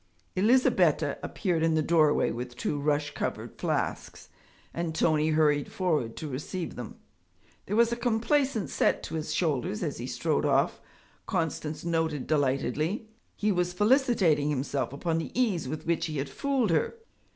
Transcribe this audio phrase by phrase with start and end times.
[0.35, 4.29] Elizabetta appeared in the doorway with two rush covered flasks,
[4.73, 6.95] and Tony hurried forward to receive them.
[7.67, 10.81] There was a complaisant set to his shoulders as he strode off,
[11.27, 16.71] Constance noted delightedly; he was felicitating himself upon the ease with which he had fooled
[16.71, 16.95] her.